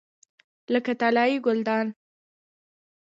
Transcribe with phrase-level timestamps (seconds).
[0.73, 1.87] لکه طلایي ګلدان.